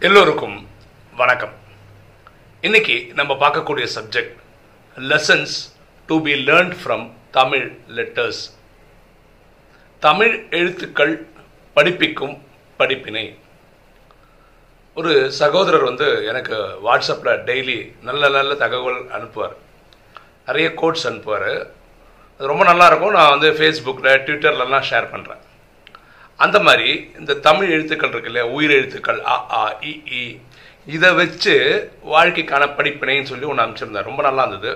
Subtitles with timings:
[0.00, 0.68] எல்லோருக்கும்
[1.16, 1.52] வணக்கம்.
[2.60, 4.34] இன்னைக்கு நம்ம பார்க்கக்கூடிய subject
[4.96, 5.54] lessons
[6.06, 8.42] to be learned from Tamil letters
[9.98, 11.26] Tamil எழுத்துக்கள்
[11.74, 12.42] படிப்பிக்கும்
[12.76, 13.38] படிப்பினை.
[14.94, 16.54] ஒரு சகோதரர் வந்து எனக்கு
[16.84, 19.56] வாட்ஸ்அப்பில் டெய்லி நல்ல நல்ல தகவல் அனுப்புவார்.
[20.46, 21.66] நிறைய கோட்ஸ் அனுப்புவார்.
[22.38, 25.44] அது ரொம்ப நல்லாயிருக்கும் நான் வந்து ஃபேஸ்புக்கில் ட்விட்டர்லலாம் ஷேர் பண்ணுறேன்
[26.38, 28.46] அந்த மாதிரி இந்த தமிழ் எழுத்துக்கள் இருக்கு இல்லையா?
[28.48, 30.24] உயிர் எழுத்துக்கள் அ ஆ இ இ.
[30.86, 31.54] இதை வச்சு
[32.04, 34.72] வாழ்க்கைக்கான படிப்பினைன்னு சொல்லி ஒன்று அனுப்பிச்சிருந்தேன் ரொம்ப நல்லா இருந்தது.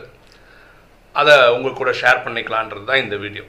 [1.15, 3.45] அதை உங்கள் கூட ஷேர் பண்ணிக்கலான்றது தான் இந்த வீடியோ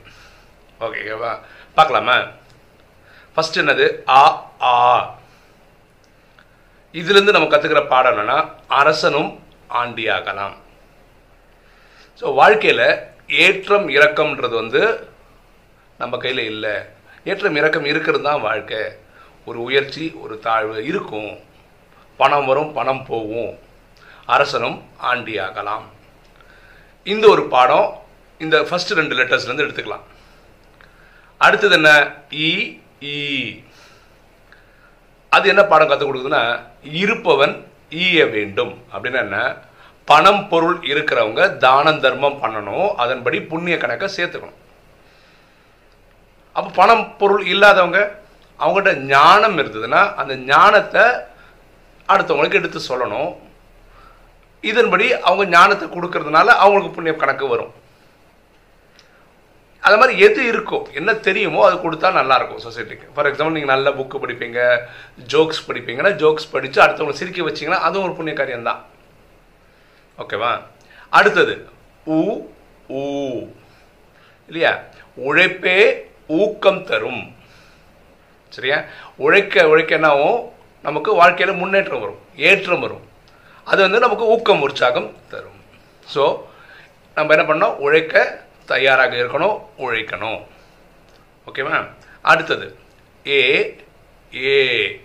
[0.81, 1.31] ஓகேவா
[1.77, 2.17] பார்க்கலாமா?
[3.37, 3.85] ஃபஸ்ட் என்னது?
[4.09, 4.21] ஆ
[4.69, 4.73] ஆ.
[6.93, 8.37] இதுலேருந்து நம்ம கற்றுக்கிற பாடம் என்னென்னா
[8.79, 9.31] அரசனும்
[9.73, 10.55] ஆண்டியாகலாம்.
[12.21, 12.87] ஸோ வாழ்க்கையில்
[13.43, 14.81] ஏற்றம் இறக்கம்ன்றது வந்து
[15.99, 16.75] நம்ம கையில் இல்லை.
[17.23, 18.79] ஏற்றம் இறக்கம் இருக்கிறது தான் வாழ்க்கை.
[19.45, 21.39] ஒரு உயர்ச்சி ஒரு தாழ்வு இருக்கும்.
[22.17, 23.59] பணம் வரும் பணம் போகும்.
[24.25, 25.83] அரசனும் ஆண்டியாகலாம்.
[27.03, 28.01] இந்த ஒரு பாடம்
[28.39, 30.01] இந்த ஃபர்ஸ்ட் ரெண்டு லெட்டர்ஸ்லேருந்து எடுத்துக்கலாம்.
[31.37, 32.13] அடுத்தது என்ன?
[32.29, 33.63] இ
[35.29, 38.83] அது என்ன பாடம் கற்றுக் கொடுக்குதுன்னா இருப்பவன் ஈய வேண்டும்.
[38.93, 39.55] அப்படின்னா என்ன?
[40.05, 42.87] பணம் பொருள் இருக்கிறவங்க தானம் தர்மம் பண்ணணும்.
[42.87, 44.59] அதன்படி புண்ணிய கணக்கை சேர்த்துக்கணும்.
[46.55, 47.99] அப்போ பணம் பொருள் இல்லாதவங்க
[48.59, 51.03] அவங்ககிட்ட ஞானம் இருந்ததுன்னா அந்த ஞானத்தை
[52.09, 53.29] அடுத்தவங்களுக்கு எடுத்து சொல்லணும்.
[54.69, 57.71] இதன்படி அவங்க ஞானத்தை கொடுக்கறதுனால அவங்களுக்கு புண்ணிய கணக்கு வரும்.
[59.83, 64.17] அது மாதிரி எது இருக்கோ என்ன தெரியுமோ அது கொடுத்தா நல்லாயிருக்கும் சொசைட்டிக்கு ஃபார் எக்ஸாம்பிள் நீங்கள் நல்ல புக்கு
[64.23, 64.59] படிப்பீங்க
[65.33, 68.81] ஜோக்ஸ் படிப்பீங்கன்னா ஜோக்ஸ் படித்து அடுத்தவங்களை சிரிக்க வச்சிங்கன்னா அதுவும் ஒரு புண்ணிய காரியம் தான்.
[70.19, 70.51] ஓகேவா
[71.19, 71.55] அடுத்தது
[72.07, 72.19] ஊ
[72.99, 73.01] ஊ.
[74.49, 74.71] இல்லையா?
[75.27, 75.77] உழைப்பே
[76.39, 77.35] ஊக்கம் தரும்.
[78.49, 78.83] சரியா?
[79.17, 79.97] உழைக்க உழைக்க
[80.81, 83.05] நமக்கு வாழ்க்கையில் முன்னேற்றம் வரும் ஏற்றம் வரும்.
[83.63, 85.59] அது வந்து நமக்கு ஊக்கம் உற்சாகம் தரும்.
[86.13, 86.23] ஸோ
[87.15, 90.41] நம்ம என்ன பண்ணோம் உழைக்க தயாராக இருக்கணும் உழைக்கணும்.
[91.47, 91.87] ஓகேவா
[92.21, 92.67] அடுத்தது
[93.27, 93.39] ஏ
[94.35, 95.01] ஏ.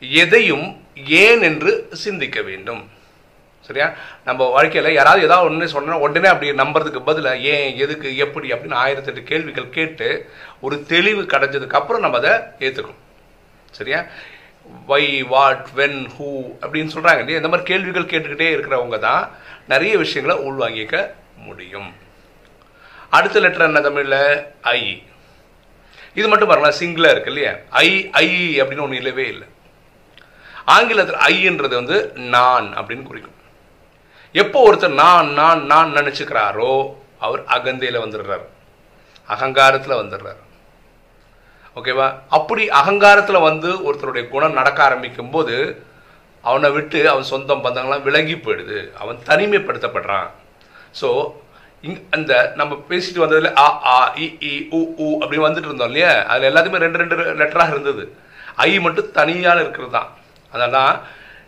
[0.00, 2.82] எதையும் ஏன் என்று சிந்திக்க வேண்டும்.
[3.66, 3.86] சரியா?
[4.24, 9.22] நம்ம வாழ்க்கையில் யாராவது ஏதாவது ஒன்று சொன்னால் உடனே அப்படி நம்புறதுக்கு பதிலாக ஏன் எதுக்கு எப்படி அப்படின்னு ஆயிரத்தெட்டு
[9.22, 10.08] கேள்விகள் கேட்டு
[10.60, 13.02] ஒரு தெளிவு கிடைஞ்சதுக்கு அப்புறம் நம்ம அதை ஏற்றுக்கணும்
[13.70, 14.00] சரியா?
[14.86, 16.28] வை வாட் வென் ஹூ
[16.62, 17.40] அப்படின்னு சொல்கிறாங்க இல்லையா?
[17.40, 19.24] இந்த மாதிரி கேள்விகள் கேட்டுக்கிட்டே இருக்கிறவங்க தான்
[19.68, 20.96] நிறைய விஷயங்களை உள்வாங்கிக்க
[21.36, 21.90] முடியும்.
[23.10, 24.42] அடுத்த லெட்டர் என்ன தமிழில்?
[24.62, 25.02] ஐ
[26.14, 27.52] இது மட்டும் பாருங்களா சிங்கிளாக இருக்கு இல்லையா?
[27.70, 28.28] ஐ ஐ
[28.60, 29.48] அப்படின்னு ஒன்று இல்லவே இல்லை.
[30.64, 33.35] ஆங்கிலத்தில் ஐன்றது வந்து நான் அப்படின்னு குறிக்கும்.
[34.42, 36.72] எப்போ ஒருத்தர் நான் நான் நான் நினச்சிக்கிறாரோ
[37.26, 38.44] அவர் அகந்தையில் வந்துடுறார்.
[39.28, 40.40] அகங்காரத்தில் வந்துடுறார்.
[41.76, 42.06] ஓகேவா?
[42.36, 45.56] அப்படி அகங்காரத்தில் வந்து ஒருத்தருடைய குணம் நடக்க ஆரம்பிக்கும் போது
[46.44, 48.78] அவனை விட்டு அவன் சொந்தம் பந்தங்கள்லாம் விலகி போயிடுது.
[49.02, 50.28] அவன் தனிமைப்படுத்தப்படுறான்.
[51.00, 51.08] ஸோ
[51.84, 56.12] இங் அந்த நம்ம பேசிட்டு வந்ததில் ஆ ஆ இ இ உ உ அப்படின்னு வந்துட்டு இருந்தோம் இல்லையா?
[56.32, 58.04] அதில் எல்லாத்தையுமே ரெண்டு ரெண்டு லெட்டராக இருந்தது.
[58.66, 60.08] ஐ மட்டும் தனியாக இருக்கிறது தான்.
[60.52, 60.92] அதெல்லாம்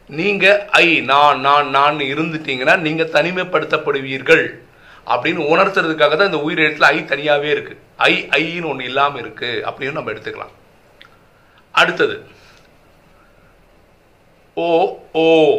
[0.09, 4.59] நீங்கள் ஐ நான் நான் நான் இருந்துட்டீங்கன்னா நீங்கள் தனிமைப்படுத்தப்படுவீர்கள்.
[5.07, 7.79] அப்படின்னு உணர்த்துறதுக்காக தான் இந்த உயிர் எழுத்துல ஐ தனியாகவே இருக்கு.
[7.97, 9.65] ஐ ஐன்னு ஒன்று இல்லாமல் இருக்கு.
[9.67, 10.55] அப்படின்னு நம்ம எடுத்துக்கலாம்.
[11.73, 12.27] அடுத்தது
[14.55, 15.57] ஓ ஓ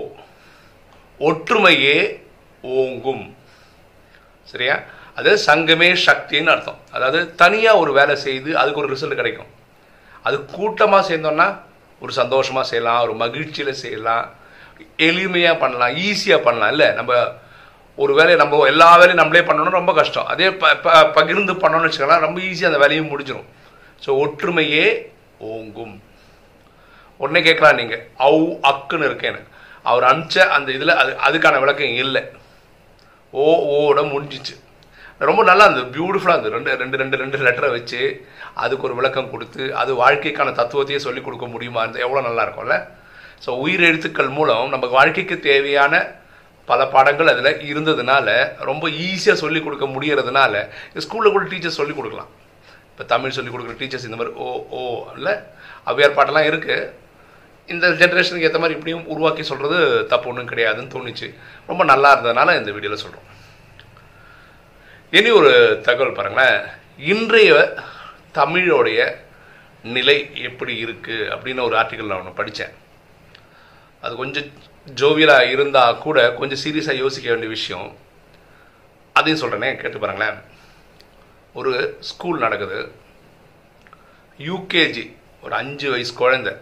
[1.20, 2.22] ஒற்றுமையே
[2.62, 3.36] ஓங்கும்.
[4.44, 4.80] சரியா?
[5.16, 6.80] அது சங்கமே சக்தின்னு அர்த்தம்.
[6.92, 9.46] அதாவது தனியாக ஒரு வேலை செய்து அதுக்கு ஒரு ரிசல்ட் கிடைக்கும்.
[10.24, 11.60] அது கூட்டமாக சேர்ந்தோம்னா
[12.04, 14.26] ஒரு சந்தோஷமாக செய்யலாம் ஒரு மகிழ்ச்சியில் செய்யலாம்
[15.08, 16.72] எளிமையாக பண்ணலாம் ஈஸியாக பண்ணலாம்.
[16.74, 17.14] இல்லை நம்ம
[18.04, 20.30] ஒரு வேலையை நம்ம எல்லா வேலையும் நம்மளே பண்ணணும் ரொம்ப கஷ்டம்.
[20.34, 23.50] அதே ப ப பகிர்ந்து பண்ணோம்னு வச்சுக்கலாம் ரொம்ப ஈஸியாக அந்த வேலையும் முடிஞ்சிடும்
[24.04, 24.86] ஸோ ஒற்றுமையே
[25.52, 25.96] ஓங்கும்.
[27.22, 29.42] உடனே கேட்கலாம் நீங்கள் அவு அக்குன்னு இருக்கேன்னு
[29.90, 32.22] அவர் அனுப்பிச்ச அந்த இதில் அது அதுக்கான விளக்கம் இல்லை.
[33.34, 33.46] ஓ
[33.78, 34.56] ஓட முடிஞ்சிச்சு.
[35.28, 36.56] ரொம்ப நல்லா இருந்தது பியூட்டிஃபுல்லாக இருந்தது.
[36.58, 38.02] ரெண்டு ரெண்டு ரெண்டு ரெண்டு லெட்டரை வச்சு
[38.64, 42.78] அதுக்கு ஒரு விளக்கம் கொடுத்து அது வாழ்க்கைக்கான தத்துவத்தையே சொல்லிக் கொடுக்க முடியுமா இருந்தால் எவ்வளோ நல்லா இருக்கும்ல
[43.46, 45.94] ஸோ உயிர் எழுத்துக்கள் மூலம் நம்ம வாழ்க்கைக்கு தேவையான
[46.68, 48.28] பல பாடங்கள் அதில் இருந்ததுனால
[48.70, 50.54] ரொம்ப ஈஸியாக சொல்லிக் கொடுக்க முடியறதுனால
[51.06, 52.32] ஸ்கூலில் கூட டீச்சர்ஸ் சொல்லிக் கொடுக்கலாம்.
[52.92, 54.82] இப்போ தமிழ் சொல்லிக் கொடுக்குற டீச்சர்ஸ் இந்த மாதிரி ஓ ஓ
[55.18, 55.34] இல்லை
[55.90, 56.90] அவ்வியார் பாட்டெல்லாம் இருக்குது
[57.70, 59.78] இந்த ஜென்ரேஷனுக்கு ஏற்ற மாதிரி இப்படியும் உருவாக்கி சொல்கிறது
[60.14, 61.28] தப்பு ஒன்றும் கிடையாதுன்னு தோணுச்சு.
[61.72, 63.28] ரொம்ப நல்லா இருந்ததுனால இந்த வீடியோவில் சொல்கிறோம்
[65.12, 66.66] இனி ஒரு தகவல் பாருங்களேன்.
[66.98, 67.76] இன்றைய
[68.34, 69.16] தமிழோடைய
[69.84, 72.70] நிலை எப்படி இருக்குது அப்படின்னு ஒரு ஆர்டிக்கல் நான் ஒன்று படித்தேன்
[74.02, 74.44] அது கொஞ்சம்
[74.96, 77.98] ஜோவியலாக இருந்தால் கூட கொஞ்சம் சீரியஸாக யோசிக்க வேண்டிய விஷயம்.
[79.14, 80.40] அதையும் சொல்கிறேனே கேட்டு பாருங்களேன்.
[81.54, 82.92] ஒரு ஸ்கூல் நடக்குது.
[84.38, 86.54] யூகேஜி ஒரு அஞ்சு வயசு குழந்தை.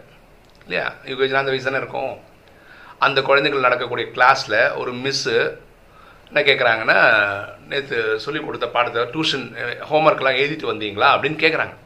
[0.62, 0.94] இல்லையா?
[1.04, 2.20] யூகேஜினா அந்த வயசு தானே இருக்கும்.
[2.98, 5.58] அந்த குழந்தைகள் நடக்கக்கூடிய கிளாஸில் ஒரு மிஸ்ஸு
[6.28, 6.98] என்ன கேட்குறாங்கன்னா
[7.68, 9.46] நேற்று சொல்லி கொடுத்த பாடத்தை டியூஷன்
[9.90, 11.76] ஹோம்ஒர்க்லாம் எழுதிட்டு வந்தீங்களா அப்படின்னு கேட்குறாங்க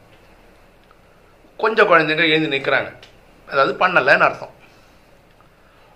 [1.63, 2.89] கொஞ்சம் குழந்தைங்க எழுதி நிற்கிறாங்க
[3.51, 4.53] அதாவது பண்ணலைன்னு அர்த்தம்.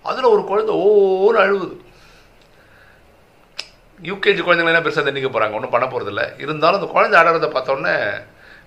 [0.08, 1.76] அதில் ஒரு குழந்தை ஓன்னு அழுகுது
[4.08, 7.94] யூகேஜி குழந்தைங்க என்ன பெருசாக தண்ணிக்க போகிறாங்க ஒன்றும் பண்ண போகிறதில்ல இருந்தாலும் அந்த குழந்தை அழகிறத பார்த்தோன்னே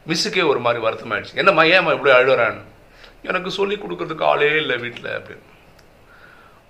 [0.10, 1.38] மிஸ்ஸுக்கே ஒரு மாதிரி வருத்தமாயிடுச்சு.
[1.42, 2.64] என்னம்மா ஏம்மா இப்படி அழுகிறான்னு
[3.30, 5.46] எனக்கு சொல்லி கொடுக்குறதுக்கு ஆளே இல்லை வீட்டில் அப்படின்னு.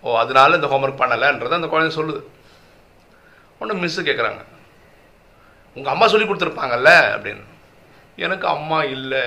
[0.04, 2.22] ஓ அதனால இந்த ஹோம்ஒர்க் பண்ணலைன்றதை அந்த குழந்தை சொல்லுது.
[3.62, 4.42] ஒன்று மிஸ்ஸு கேட்குறாங்க
[5.78, 7.44] உங்கள் அம்மா சொல்லி கொடுத்துருப்பாங்கல்ல அப்படின்னு.
[8.26, 9.24] எனக்கு அம்மா இல்லை.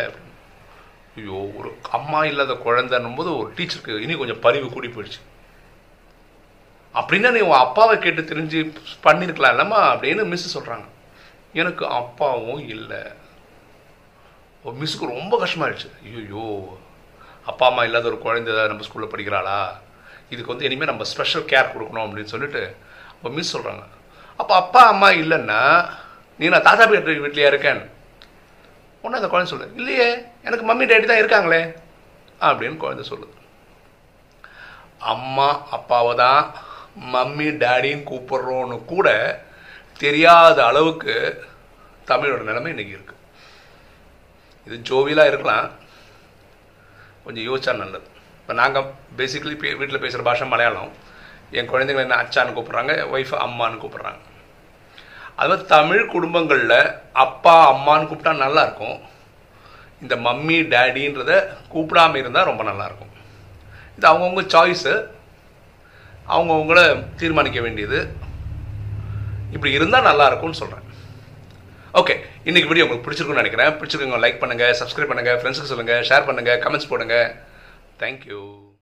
[1.19, 5.21] ஐயோ ஒரு அம்மா இல்லாத குழந்தைன்னும் போது ஒரு டீச்சருக்கு இனி கொஞ்சம் பரிவு கூடி போயிடுச்சு.
[7.01, 8.59] அப்படின்னா நீ உன் அப்பாவை கேட்டு தெரிஞ்சு
[9.07, 10.87] பண்ணியிருக்கலாம் இல்லைம்மா அப்படின்னு மிஸ் சொல்கிறாங்க
[11.61, 13.03] எனக்கு அப்பாவும் இல்லை.
[14.81, 15.89] மிஸ்ஸுக்கு ரொம்ப கஷ்டமாயிடுச்சு.
[16.21, 16.45] ஐயோ
[17.51, 19.59] அப்பா அம்மா இல்லாத ஒரு குழந்தை நம்ம ஸ்கூலில் படிக்கிறாளா?
[20.33, 22.63] இதுக்கு வந்து இனிமேல் நம்ம ஸ்பெஷல் கேர் கொடுக்கணும் அப்படின்னு சொல்லிட்டு
[23.15, 23.85] அப்போ மிஸ் சொல்கிறாங்க
[24.41, 25.61] அப்போ அப்பா அம்மா இல்லைன்னா
[26.41, 27.83] நீ நான் தாத்தா பேர் வீட்லையா இருக்கேன்?
[29.03, 29.77] ஒன்று அந்த குழந்தை சொல்லுது.
[29.81, 30.09] இல்லையே
[30.47, 31.63] எனக்கு மம்மி டேடி தான் இருக்காங்களே
[32.49, 33.35] அப்படின்னு குழந்தை சொல்லுது.
[35.13, 36.43] அம்மா அப்பாவை தான்
[37.15, 39.09] மம்மி டேடின்னு கூப்பிட்றோன்னு கூட
[40.05, 41.15] தெரியாத அளவுக்கு
[42.11, 43.23] தமிழோட நிலைமை இன்னைக்கு இருக்குது
[44.67, 45.67] இது ஜோவியலாக இருக்கலாம்.
[47.25, 48.07] கொஞ்சம் யோசிச்சா நல்லது.
[48.41, 50.91] இப்போ நாங்கள் பேசிக்கலி பே வீட்டில் பேசுகிற பாஷை மலையாளம்.
[51.59, 54.21] என் குழந்தைங்களை என்ன அச்சான்னு கூப்பிட்றாங்க ஒய்ஃப் அம்மான்னு கூப்பிட்றாங்க.
[55.43, 56.79] அது தமிழ் குடும்பங்களில்
[57.25, 58.97] அப்பா அம்மான்னு கூப்பிட்டா நல்லாயிருக்கும்.
[60.03, 61.33] இந்த மம்மி டேடின்றத
[61.75, 63.13] கூப்பிடாம இருந்தால் ரொம்ப நல்லாயிருக்கும்.
[63.97, 64.95] இது அவங்கவுங்க சாய்ஸு
[66.35, 66.81] அவங்கவுங்கள
[67.23, 68.01] தீர்மானிக்க வேண்டியது.
[69.55, 70.83] இப்படி இருந்தால் நல்லாயிருக்கும்னு சொல்கிறேன்
[72.01, 72.15] ஓகே
[72.49, 73.75] இன்னைக்கு வீடியோ உங்களுக்கு பிடிச்சிருக்குன்னு நினைக்கிறேன்.
[73.81, 77.29] பிடிச்சிருக்கவங்க லைக் பண்ணுங்கள் சப்ஸ்கிரைப் பண்ணுங்கள் ஃப்ரெண்ட்ஸுக்கு சொல்லுங்கள் ஷேர் பண்ணுங்கள் கமெண்ட்ஸ் போடுங்கள்
[78.03, 78.43] தேங்க்யூ